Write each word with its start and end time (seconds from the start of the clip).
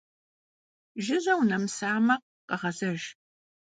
Жыжьэ 1.03 1.33
унэмысамэ, 1.39 2.15
къэгъэзэж. 2.47 2.99